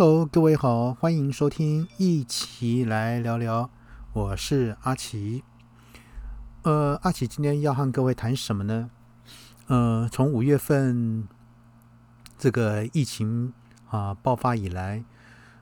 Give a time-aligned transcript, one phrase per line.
[0.00, 3.68] Hello，各位好，欢迎收听，一起来聊聊。
[4.12, 5.42] 我是阿奇。
[6.62, 8.90] 呃，阿奇今天要和各位谈什么呢？
[9.66, 11.26] 呃，从五月份
[12.38, 13.52] 这个疫情
[13.90, 15.02] 啊爆发以来，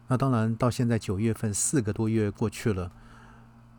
[0.09, 2.93] 那当然到现在九月份四个多月过去了。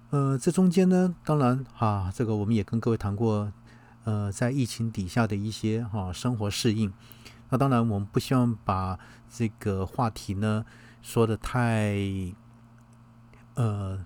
[0.10, 3.54] 呃，这中间呢，当然哈，这个我们也跟各位谈过，
[4.06, 6.92] 呃，在疫情底下的一些哈生活适应。
[7.50, 10.66] 那当然，我们不希望把这个话题呢
[11.02, 11.96] 说的太，
[13.56, 14.06] 呃，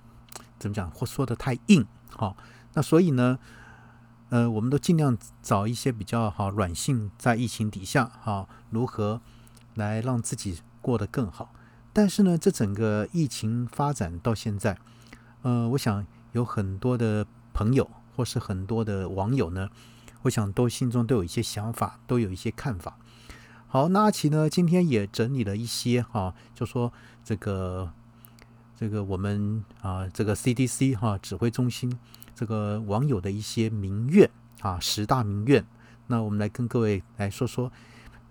[0.59, 1.85] 怎么讲或说的太硬，
[2.16, 2.38] 好，
[2.73, 3.40] 那所以呢，
[4.30, 9.22] 呃，我们都尽量找一些比较好软性，在疫情底下，哈，如何
[9.73, 11.54] 来让自己过得更好。
[11.94, 14.77] 但是呢，这整个疫情发展到现在，
[15.41, 19.70] 呃，我想有很多的朋友或是很多的网友呢，
[20.21, 22.98] 我想都心中都有一些想法，都有一些看法。
[23.74, 24.50] 好，那阿奇呢？
[24.50, 26.92] 今天也整理了一些哈，就说
[27.24, 27.90] 这个
[28.78, 31.98] 这个我们啊，这个 CDC 哈指挥中心
[32.36, 35.66] 这个网友的一些民怨啊，十大民怨。
[36.08, 37.72] 那我们来跟各位来说说，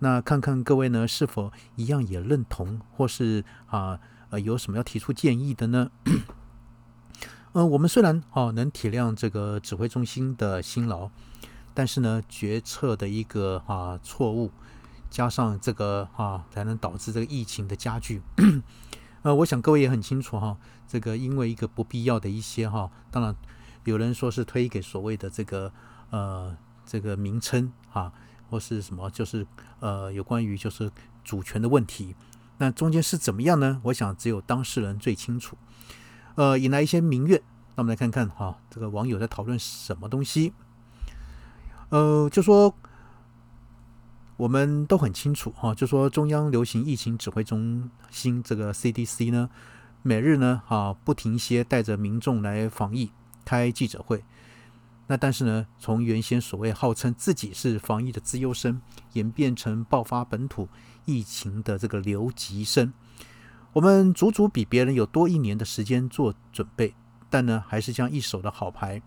[0.00, 5.90] 那看看各位呢是否一样也认同，或是啊呃有什么要提出建议的呢？
[7.54, 11.08] 嗯， 我们虽然哦能体谅这个指挥中心的辛劳，
[11.72, 14.50] 但是呢决策的一个啊错误。
[15.10, 18.22] 加上这个哈，才能导致这个疫情的加剧。
[19.22, 20.56] 呃，我想各位也很清楚哈，
[20.88, 23.34] 这个因为一个不必要的一些哈，当然
[23.84, 25.70] 有人说是推给所谓的这个
[26.08, 28.12] 呃这个名称哈，
[28.48, 29.46] 或是什么，就是
[29.80, 30.90] 呃有关于就是
[31.22, 32.14] 主权的问题。
[32.56, 33.80] 那中间是怎么样呢？
[33.84, 35.58] 我想只有当事人最清楚。
[36.36, 37.42] 呃，引来一些民怨。
[37.74, 40.54] 那我们来看看哈，这个网友在讨论什么东西？
[41.90, 42.74] 呃，就说。
[44.40, 49.50] 我们都很清楚哈，就说中央流行疫情指挥中心这个 CDC 呢，
[50.00, 53.12] 每日呢啊不停歇带着民众来防疫
[53.44, 54.24] 开记者会。
[55.08, 58.80] 那但是呢，从原先所谓号称自己是防疫的资优生，
[59.12, 60.66] 演变成爆发本土
[61.04, 62.94] 疫情的这个留级生。
[63.74, 66.94] 我们足足比别人有多一年的时间做准备，
[67.28, 69.02] 但呢还是将一手的好牌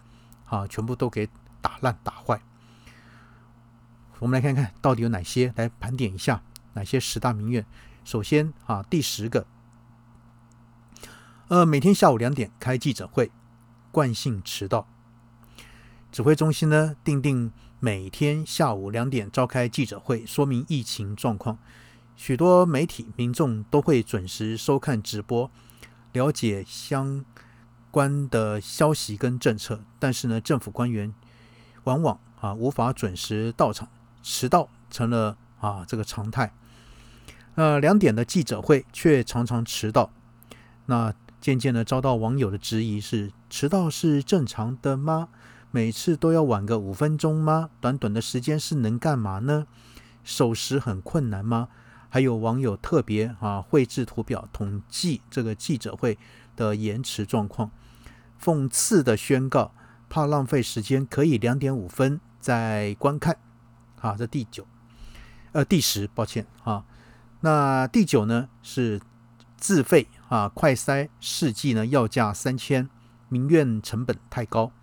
[0.46, 1.28] 啊全部都给
[1.60, 2.40] 打烂打坏。
[4.24, 6.42] 我们来看看到底有哪些，来盘点一下
[6.76, 7.66] 哪些十大名怨。
[8.06, 9.46] 首先啊，第十个，
[11.50, 13.30] 呃，每天下午两点开记者会，
[13.92, 14.88] 惯性迟到。
[16.10, 17.52] 指挥中心呢，定定
[17.82, 21.58] 每天下午两点召开记者会，说明疫情状况。
[22.16, 25.52] 许多媒体民众都会准时收看直播，
[26.14, 27.26] 了解相
[27.92, 29.84] 关的消息跟政策。
[30.00, 31.14] 但是呢，政府官员
[31.84, 33.90] 往往啊无法准时到场。
[34.24, 36.52] 迟到成了啊这个常态，
[37.56, 40.10] 呃两点的记者会却常常迟到，
[40.88, 45.28] 那渐渐的遭到网友的质疑是迟到是正常的吗？
[45.70, 47.70] 每次都要晚个五分钟吗？
[47.82, 49.68] 短短的时间是能干嘛呢？
[50.24, 51.68] 守时很困难吗？
[52.10, 56.18] 还有网友特别啊绘制图表统计这个记者会
[56.56, 57.72] 的延迟状况，
[58.42, 59.74] 讽刺的宣告，
[60.08, 63.38] 怕浪费时间可以两点五分再观看。
[64.04, 64.68] 啊，这第九，
[65.54, 66.84] 呃，第十，抱歉啊。
[67.40, 69.02] 那第九呢是
[69.56, 72.90] 自费啊，快筛试剂呢要价三千，
[73.30, 74.74] 民怨成本太高。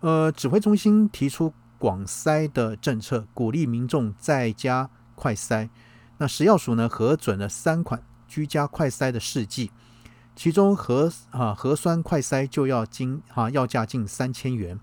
[0.00, 5.70] 呃，指挥中心提出广筛的政策，鼓励民众在家快筛。
[6.18, 9.70] 那食药署呢核准了三款居家快筛的试剂，
[10.34, 14.80] 其中核啊核酸快筛就要近啊要价近三千元，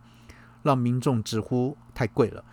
[0.64, 2.46] 让民众直呼太贵了。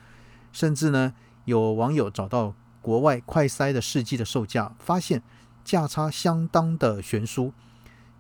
[0.57, 1.13] 甚至呢，
[1.45, 5.23] 有网友找到国外快筛的试剂的售价，发现
[5.63, 7.53] 价差相当的悬殊，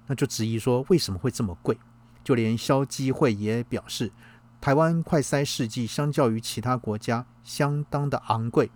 [0.06, 1.78] 那就质疑说为什么会这么贵？
[2.22, 4.12] 就连消基会也表示，
[4.60, 8.70] 台湾快筛试剂相较于其他国家相当的昂贵，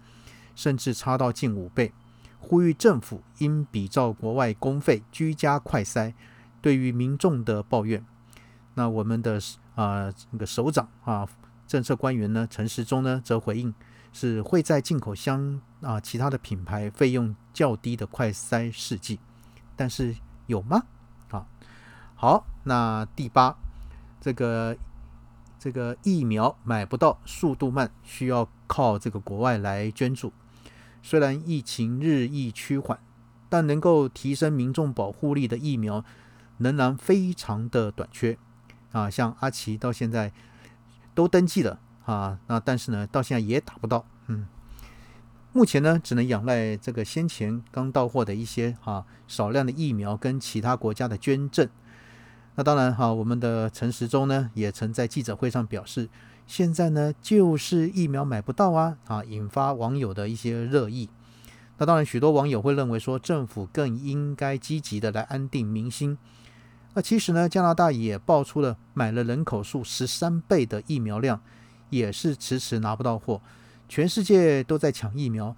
[0.56, 1.92] 甚至差到近五倍，
[2.38, 6.14] 呼吁政府应比照国外公费居家快筛。
[6.62, 8.02] 对于民众的抱怨，
[8.72, 9.38] 那我们的
[9.74, 11.28] 啊那个首长啊。
[11.70, 13.72] 政策官员呢，陈时中呢，则回应
[14.12, 19.20] 是会在进口香啊其他的品牌费用较低的快筛试剂，
[19.76, 20.16] 但是
[20.48, 20.82] 有吗？
[21.30, 21.46] 啊，
[22.16, 23.56] 好，那第八，
[24.20, 24.76] 这个
[25.60, 30.32] 这个疫苗买不到，速度慢，需要靠这个国外来捐助。
[31.04, 32.98] 虽然疫情日益趋缓，
[33.48, 36.04] 但能够提升民众保护力的疫苗
[36.58, 38.36] 仍然非常的短缺
[38.90, 40.32] 啊，像阿奇到现在。
[41.20, 44.06] 都登记了啊，那但是呢，到现在也打不到。
[44.28, 44.46] 嗯，
[45.52, 51.68] 目前呢，只能仰赖这个先前刚到货的一些啊少量的疫苗跟其他国家的捐赠。
[52.54, 56.08] 那当然哈，我们的陈时中呢，也曾在记者会上表示，
[56.46, 61.10] 现在呢就是疫苗买不到啊，啊，引发网友的一些热议。
[61.76, 66.16] 那当然，许多网友会认为说，政府更应该积极的来安定民心。
[66.94, 71.40] 那其实呢，加拿大也爆出了买了人口数十三倍的疫苗量，
[71.90, 73.40] 也是迟迟拿不到货。
[73.88, 75.54] 全世界都在抢疫苗，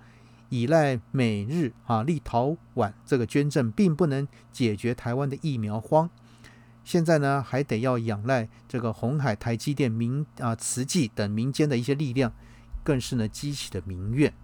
[0.50, 6.08] 依赖美日啊、立陶宛这个捐赠，并不能解决台湾的疫苗荒。
[6.84, 12.32] 现在呢，还得要仰赖这个红海、台积电、民啊、慈济等民间的一些力量，
[12.82, 14.34] 更是呢激起的民怨。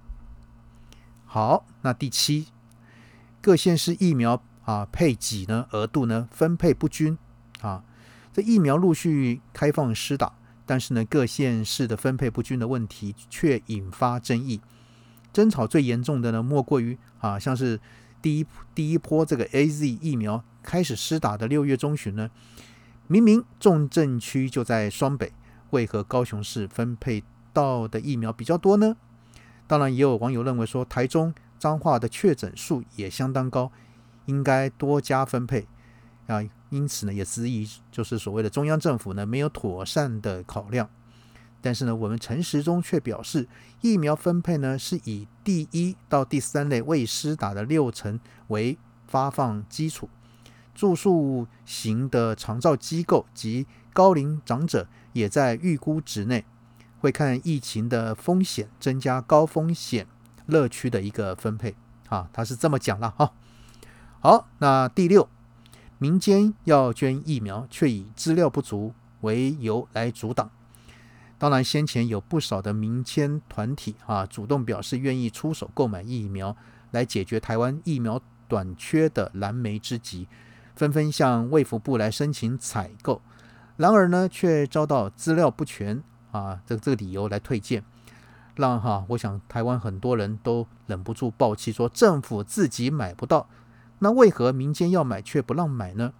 [1.26, 2.46] 好，那第七，
[3.42, 7.16] 各县市疫苗啊配给呢额度呢分配不均
[7.62, 7.82] 啊，
[8.34, 10.34] 这疫苗陆续开放施打。
[10.66, 14.60] 但是呢，各县市的分配不均的问题却引发争议。
[15.32, 17.80] 争吵最严重的呢，莫过于啊，像是
[18.20, 22.30] 第一第一波这个 A Z 疫苗开始施打的六月中旬呢，
[23.06, 25.32] 明明重症区就在双北，
[25.70, 27.24] 为何高雄市分配
[27.54, 28.94] 到的疫苗比较多呢？
[29.66, 33.72] 当然，也有网友认为说，台中彰化的确诊数也相当高，
[34.28, 35.66] 应该多加分配
[36.28, 36.40] 啊。
[36.70, 40.88] 因此呢，也质疑就是所谓的中央政府呢没有妥善的考量。
[41.60, 43.48] 但是呢，我们陈时中却表示，
[43.80, 50.08] 疫苗分配呢是以第一到第三类未施打的六成为发放基础，
[50.74, 56.44] 住宿型的长照机构及高龄长者也在预估值内，
[57.00, 60.06] 会看疫情的风险，增加高风险
[60.46, 61.74] 乐区的一个分配。
[62.08, 63.32] 啊，他是这么讲了哈。
[64.28, 65.26] 好，那第六。
[65.96, 68.92] 民间要捐疫苗，却以资料不足
[69.22, 70.50] 为由来阻挡。
[71.38, 76.54] 当然，先前有不少的民间团体啊，主动表示愿意出手购买疫苗，
[76.90, 80.28] 来解决台湾疫苗短缺的燃眉之急，
[80.76, 83.22] 纷纷向卫福部来申请采购。
[83.78, 86.02] 然而呢，却遭到资料不全
[86.32, 87.82] 啊这这个理由来推荐，
[88.56, 93.48] 让哈，我想台湾很多人都忍不住爆气，说政府自己买不到。
[94.00, 96.12] 那为何民间要买却不让买呢？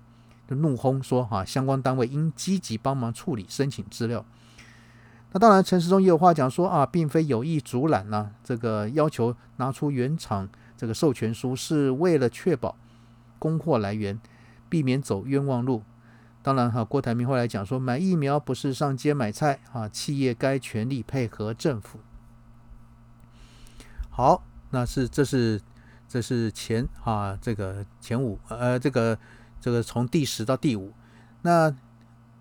[0.49, 4.25] 就怒轰说：“哈，相关单位应积极帮忙处理申请资料。”
[5.33, 12.75] 那当然，陈时中也有话讲说：“啊，并非有意阻拦呢，这个要求拿出原厂这个授权书，是为了确保
[13.39, 14.19] 供货来源，
[14.71, 15.83] 避免走冤枉路。”
[16.43, 22.01] 当然，哈，郭台铭后来讲说：“买疫苗不是上街买菜啊，企业该全力配合政府。”
[24.09, 25.61] 好，那是这是。
[26.09, 29.19] 这是前啊，这个前五，呃，这个
[29.61, 30.95] 这个从第十到第五，
[31.43, 31.75] 那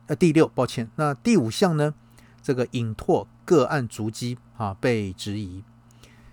[0.06, 1.94] 呃第六，抱歉，那第五项呢，
[2.42, 5.66] 这个引拓个案足迹啊被质疑，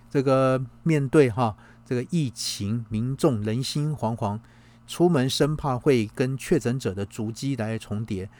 [0.09, 4.39] 这个面对哈这个疫情，民众人心惶惶，
[4.87, 8.31] 出门生怕会跟确诊者的足迹来重叠，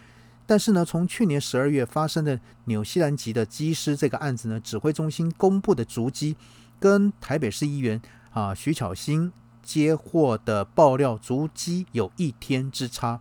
[0.47, 6.37] 但是呢，从去年十二月发生的纽西兰籍的机师这个案子呢，指挥中心公布的足迹
[6.79, 8.01] 跟台北市议员。
[8.35, 9.33] 啊，徐巧芯
[9.63, 13.21] 接获的爆料足迹有一天之差，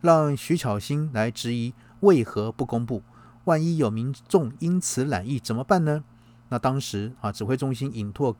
[0.00, 3.02] 让徐巧芯来质疑为何不公布？
[3.46, 6.04] 万一有民众因此染疫怎么办呢？
[6.50, 8.36] 那当时啊，指挥中心隐拓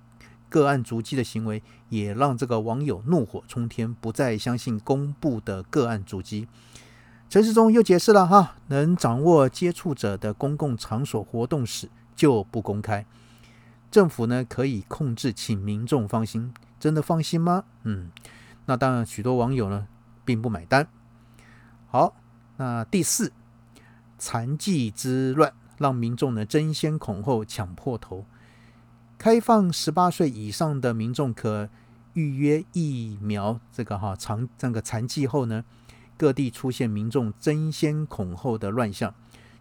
[0.48, 6.46] 个案足迹的行为，也让这个网友怒火冲天，不再相信公布的个案足迹。
[7.28, 13.04] 陈世忠又解释了哈，能掌握接触者的公共场所活动史就不公开。
[13.90, 17.64] 政府呢可以控制，请民众放心，真的放心吗？
[17.84, 18.10] 嗯，
[18.66, 19.88] 那当然，许多网友呢
[20.24, 20.86] 并不买单。
[21.86, 22.14] 好，
[22.58, 23.32] 那第四，
[24.18, 28.26] 残疾之乱让民众呢争先恐后抢破头。
[29.16, 31.68] 开放十八岁以上的民众可
[32.12, 35.64] 预约疫苗，这个哈残这个残疾后呢，
[36.16, 39.14] 各地出现民众争先恐后的乱象。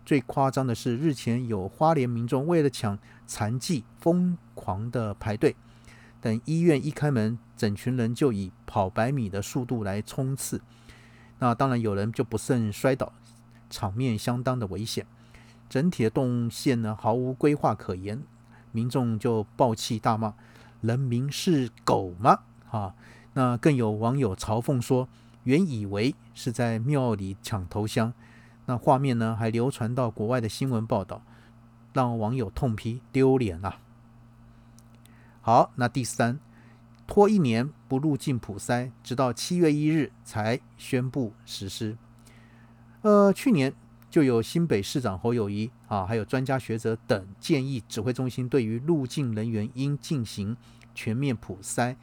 [0.08, 5.54] 最夸张的是，日前有花莲民众为了抢残疾，疯狂的排队。
[6.22, 10.62] 等医院一开门，整群人就以跑百米的速度来冲刺。
[11.40, 13.12] 那当然有人就不慎摔倒，
[13.70, 15.06] 场面相当的危险。
[15.68, 18.24] 整体的动线呢，毫无规划可言，
[18.72, 20.36] 民众就暴气大骂
[20.80, 22.40] ：“人民是狗吗？”
[22.72, 22.96] 啊，
[23.34, 25.10] 那更有网友嘲讽说
[25.44, 28.14] ：“原以为是在庙里抢头香。”
[28.68, 31.24] 那画面呢，还流传到国外的新闻报道，
[31.94, 33.80] 让网友痛批丢脸啊！
[35.42, 36.38] 好，那第三，
[37.08, 41.98] 拖一年不入境普筛，直到七月一日才宣布实施。
[43.04, 43.74] 呃，去年
[44.10, 50.58] 就有新北市长侯友谊啊，还有专家学者等建议，指挥中心对于入境人员应进行
[50.94, 51.96] 全面普筛。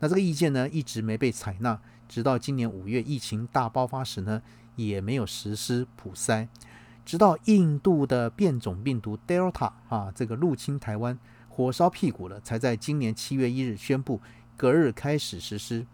[0.00, 4.42] 那这个意见呢，一直没被采纳，直到今年五月疫情大爆发时呢，
[4.76, 6.48] 也没有实施普筛。
[7.04, 14.20] 直到印度的变种病毒 Delta 啊，这个入侵台湾，火烧屁股了，才在今年七月一日宣布，
[14.56, 15.86] 隔日开始实施。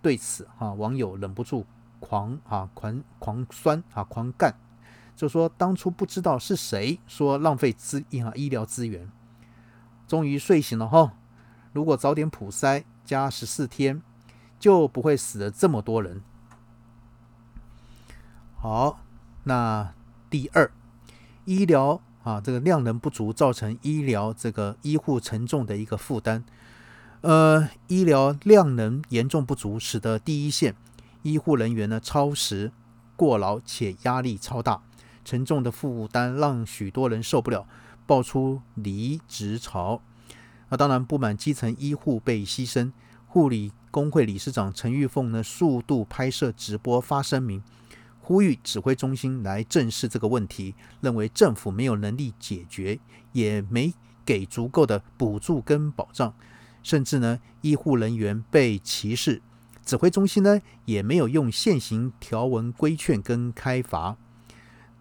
[0.00, 1.66] 对此啊，网友忍不住
[1.98, 4.54] 狂啊狂狂酸啊狂干，
[5.16, 9.10] 就说当初不知道是谁说浪费资啊医疗资源，
[10.06, 11.14] 终于睡醒了哈。
[11.72, 14.00] 如果早点普筛加十四天，
[14.60, 16.22] 就不会死了这么多人。
[18.56, 19.00] 好，
[19.44, 19.92] 那。
[20.28, 20.72] 第二，
[21.44, 26.44] 医疗啊，这个量能不足，造成医疗这个医护沉重的一个负担。
[27.20, 30.74] 呃，医疗量能严重不足，使得第一线
[31.22, 32.72] 医护人员呢超时、
[33.14, 34.82] 过劳且压力超大，
[35.24, 37.64] 沉重的负担让许多人受不了，
[38.04, 40.02] 爆出离职潮。
[40.70, 42.90] 那当然不满基层医护被牺牲，
[43.28, 47.62] 护理工会理事长陈玉凤呢，速度拍摄直播发声明。
[48.26, 52.98] 呼吁指挥中心来正视这个问题，认为政府没有能力解决，
[53.30, 56.34] 也没给足够的补助跟保障，
[56.82, 59.40] 甚至呢医护人员被歧视，
[59.84, 64.16] 指挥中心呢也没有用现行条文规劝跟开罚。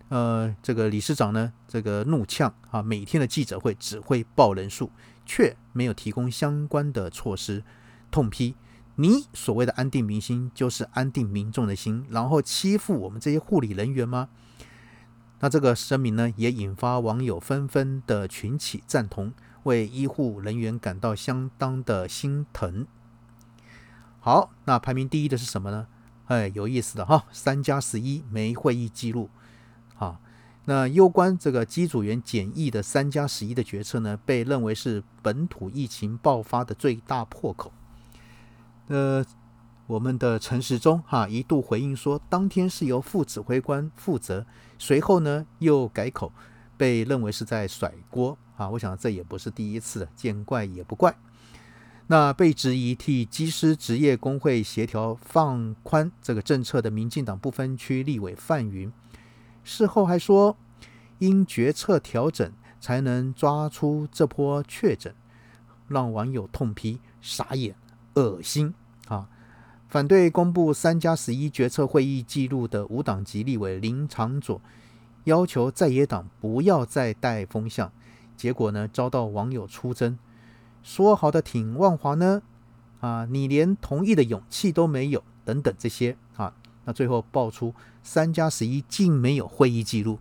[0.10, 4.91] 呃，这个理事长呢这个怒呛啊，每天的记者会只会报人数，
[5.25, 7.63] 却没有提供相关的措施，
[8.12, 8.53] 痛批。
[8.97, 14.29] 你所谓的安定民心，就是安定民众的心，然后欺负我们这些护理人员吗？
[15.41, 19.33] 那这个声明呢，也引发网友纷纷的群起赞同，
[19.63, 22.87] 为医护人员感到相当的心疼。
[24.21, 25.87] 好，那排名第一的是什么呢？
[26.27, 29.29] 哎，有意思的哈，三加十一没会议记录。
[29.93, 30.19] 好，
[30.63, 37.73] 那攸关这个机组员检疫的三加十一的决策呢，被认为是本土疫情爆发的最大破口。
[38.88, 39.25] 呃，
[39.88, 44.46] 我们的陈时中哈一度回应说，当天是由副指挥官负责，
[44.77, 46.32] 随后呢又改口，
[46.77, 48.70] 被认为是在甩锅啊。
[48.70, 51.15] 我想这也不是第一次，见怪也不怪。
[52.08, 58.94] 那被质疑替机师职业工会协调放宽这个政策的民进党不分区立委范云，
[59.63, 60.56] 事后还说，
[61.18, 65.15] 因决策调整才能抓出这波确诊，
[65.88, 67.75] 让网友痛批傻眼。
[68.15, 68.74] 恶心
[69.07, 69.29] 啊！
[69.88, 74.60] 反对公布三加十一决策会议记录的无党籍立委林长佐
[75.25, 77.91] 要求在野党不要再带风向，
[78.36, 80.17] 结果呢遭到网友出征，
[80.84, 82.41] 说好的挺万华呢？
[83.00, 86.53] 啊，你连同意的勇气都没有，等等这些啊，
[86.86, 90.19] 那最后爆出三加十一竟没有会议记录，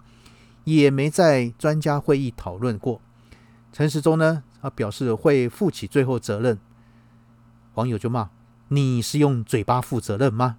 [0.65, 3.01] 也没在专家会议讨论过。
[3.73, 6.59] 陈时中呢啊表示会负起最后责任。
[7.75, 8.31] 网友就骂
[8.69, 10.57] ：“你是用嘴巴负责任吗？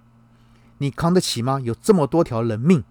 [0.78, 1.58] 你扛得起吗？
[1.58, 2.84] 有这么多条人命。”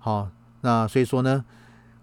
[0.00, 0.30] 好，
[0.62, 1.44] 那所以说呢，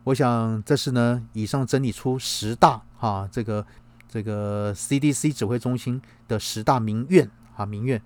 [0.04, 3.66] 我想这是呢，以上整理出十大哈，这个
[4.08, 8.02] 这个 CDC 指挥中心的十大民怨啊民怨。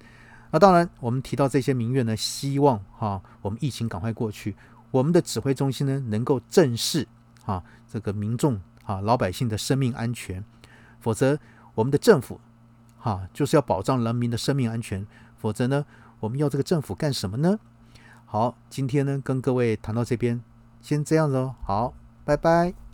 [0.51, 4.55] 那当然，我们提到这些民怨呢，希望哈，我们疫情赶快过去，
[4.91, 7.05] 我们的指挥中心呢，能够正视
[7.45, 10.41] 啊这个民众啊老百姓的生命安全，
[11.01, 11.37] 否则。
[11.75, 12.39] 我们的政府，
[12.97, 15.05] 哈，就是要保障人民的生命安全，
[15.37, 15.85] 否则呢，
[16.19, 17.59] 我们要这个政府干什么呢？
[18.25, 20.41] 好，今天呢，跟各位谈到这边，
[20.81, 22.84] 先这样喽，好，拜拜。